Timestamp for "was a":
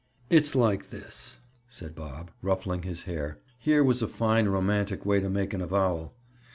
3.83-4.07